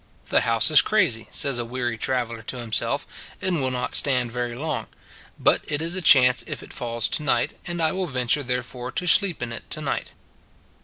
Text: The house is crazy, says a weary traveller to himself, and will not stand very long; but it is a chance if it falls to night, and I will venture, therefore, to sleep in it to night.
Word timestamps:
The 0.29 0.41
house 0.41 0.71
is 0.71 0.81
crazy, 0.81 1.27
says 1.29 1.59
a 1.59 1.63
weary 1.63 1.95
traveller 1.95 2.41
to 2.41 2.57
himself, 2.57 3.05
and 3.39 3.61
will 3.61 3.69
not 3.69 3.93
stand 3.93 4.31
very 4.31 4.55
long; 4.55 4.87
but 5.39 5.61
it 5.67 5.79
is 5.79 5.93
a 5.93 6.01
chance 6.01 6.43
if 6.47 6.63
it 6.63 6.73
falls 6.73 7.07
to 7.09 7.21
night, 7.21 7.55
and 7.67 7.79
I 7.79 7.91
will 7.91 8.07
venture, 8.07 8.41
therefore, 8.41 8.91
to 8.93 9.05
sleep 9.05 9.43
in 9.43 9.51
it 9.53 9.69
to 9.69 9.79
night. 9.79 10.13